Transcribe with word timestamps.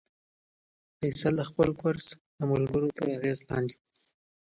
فیصل 0.99 1.33
د 1.37 1.41
خپل 1.49 1.69
کورس 1.81 2.05
د 2.37 2.39
ملګرو 2.51 2.93
تر 2.97 3.05
اغېز 3.17 3.39
لاندې 3.49 3.75
و. 3.77 3.81